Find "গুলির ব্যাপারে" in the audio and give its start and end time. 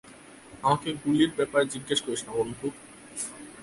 1.03-1.65